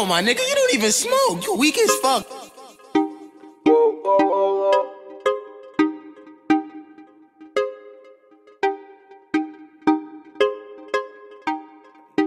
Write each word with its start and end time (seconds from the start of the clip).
on, 0.00 0.08
my 0.08 0.22
nigga. 0.22 0.40
You 0.40 0.54
don't 0.54 0.74
even 0.74 0.92
smoke. 0.92 1.44
You 1.44 1.56
weak 1.56 1.78
as 1.78 1.94
fuck. 1.96 2.26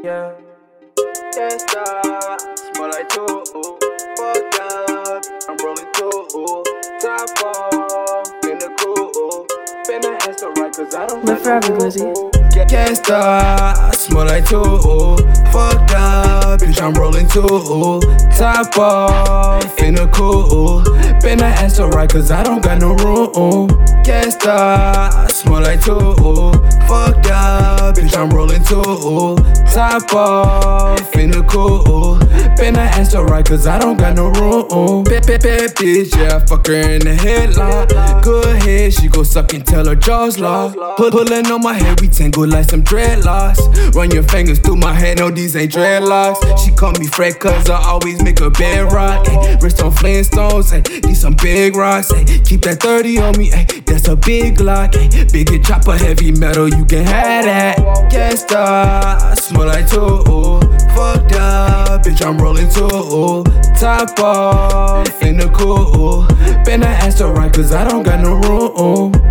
Yeah. 0.04 0.33
Can't 1.33 1.62
stop. 1.62 2.41
Smell 2.75 2.89
like 2.89 3.09
two. 3.09 3.25
Fuck 4.17 4.55
up. 4.61 5.23
I'm 5.49 5.57
rolling 5.63 5.89
two. 5.93 6.63
Top 7.01 7.29
off. 7.43 8.27
Finna 8.41 8.69
cool. 8.79 9.47
Finna 9.87 10.27
answer 10.27 10.51
right 10.51 10.73
cause 10.75 10.93
I 10.93 11.07
don't 11.07 11.25
Live 11.25 11.41
forever, 11.41 11.73
Glizzy. 11.77 12.69
Can't 12.69 12.97
stop. 12.97 13.95
Smell 13.95 14.25
like 14.25 14.45
two. 14.45 14.63
Fucked 15.51 15.93
up. 15.95 16.61
Two. 17.34 18.00
Top 18.38 18.77
off. 18.77 19.75
Finna 19.75 20.11
cool. 20.14 20.83
Finna 21.19 21.51
answer 21.64 21.87
right 21.87 22.07
cause 22.07 22.29
I 22.29 22.43
don't 22.43 22.61
got 22.61 22.79
no 22.79 22.93
room. 22.93 23.69
Can't 24.04 24.32
stop. 24.32 25.32
Smell 25.32 25.64
like 25.64 25.82
two. 25.82 25.97
Fucked 26.87 27.32
up. 27.32 27.96
Bitch, 27.96 28.15
I'm 28.15 28.29
rolling 28.29 28.64
two. 28.64 29.36
Top 29.73 30.14
off. 30.14 31.11
Finna 31.11 31.50
cool. 31.50 32.19
Finna 32.56 32.86
answer 32.97 33.23
right 33.23 33.44
cause 33.44 33.66
I 33.66 33.80
don't 33.80 33.97
got 33.97 34.16
no 34.16 34.30
room. 34.30 35.03
Bad, 35.03 35.25
bad, 35.25 35.42
bad 35.42 35.75
bitch, 35.75 36.16
yeah. 36.16 36.38
Fuck 36.45 36.67
her 36.67 36.73
in 36.73 37.00
the 37.00 37.16
headlock. 37.16 38.23
Good 38.23 38.61
head, 38.61 38.94
she 38.94 39.08
go 39.08 39.23
suck 39.23 39.53
until 39.53 39.88
her 39.88 39.95
jaws 39.95 40.38
lock. 40.38 40.75
Pull, 40.97 41.09
pulling 41.09 41.47
on 41.47 41.64
my 41.64 41.73
head, 41.73 42.00
we 42.00 42.09
tangle 42.09 42.47
like 42.47 42.70
some 42.70 42.84
dreadlocks. 42.84 43.95
Run 43.95 44.11
your 44.11 44.23
fingers 44.23 44.59
through 44.59 44.75
my 44.75 44.94
head, 44.94 45.17
no, 45.17 45.31
these 45.31 45.56
ain't 45.56 45.72
dreadlocks. 45.72 46.38
She 46.64 46.72
call 46.83 46.92
me 47.00 47.08
Fred 47.08 47.39
cause 47.39 47.69
I 47.69 47.81
always 47.81 48.22
make 48.22 48.42
a 48.42 48.50
bed 48.50 48.92
rock. 48.92 49.25
Wrist 49.61 49.81
on 49.81 49.92
Flintstones, 49.92 50.73
ay, 50.73 50.81
these 51.00 51.22
some 51.22 51.36
big 51.42 51.78
rocks. 51.78 52.12
Ay, 52.12 52.26
keep 52.44 52.62
that 52.64 52.81
30 52.81 53.20
on 53.20 53.38
me, 53.38 53.53
ay, 53.53 53.64
that's 53.86 54.09
a 54.09 54.17
big 54.17 54.59
lock. 54.59 54.94
Ay, 54.98 55.08
bigger 55.31 55.59
chopper, 55.59 55.95
heavy 55.95 56.34
metal, 56.34 56.67
you 56.67 56.84
can 56.84 57.06
have 57.06 57.45
that. 57.45 58.11
Can't 58.11 58.38
stop, 58.38 59.38
smell 59.39 59.67
like 59.67 59.89
two. 59.89 60.23
Fucked 60.94 61.36
up, 61.39 62.04
bitch, 62.04 62.22
I'm 62.22 62.38
rolling 62.38 62.67
two. 62.67 63.45
Top 63.80 64.20
off, 64.20 65.23
in 65.23 65.38
the 65.38 65.48
cool. 65.56 66.28
Been 66.66 66.81
the 66.81 66.88
answer 66.88 67.31
right, 67.31 67.54
cause 67.54 67.72
I 67.72 67.88
don't 67.88 68.04
got 68.04 68.20
no 68.20 68.36
room. 68.42 69.23